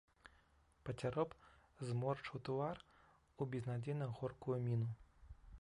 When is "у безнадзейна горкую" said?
3.41-4.57